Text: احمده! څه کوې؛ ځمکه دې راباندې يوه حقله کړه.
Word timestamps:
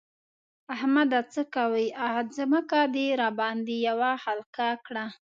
احمده! 0.73 1.19
څه 1.33 1.41
کوې؛ 1.55 1.87
ځمکه 2.37 2.79
دې 2.95 3.07
راباندې 3.21 3.77
يوه 3.87 4.11
حقله 4.23 4.71
کړه. 4.85 5.05